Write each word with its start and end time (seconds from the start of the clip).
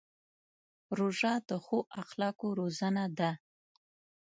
روژه 0.97 1.33
د 1.49 1.51
ښو 1.65 1.77
اخلاقو 2.01 2.47
روزنه 2.59 3.03
ده. 3.17 3.31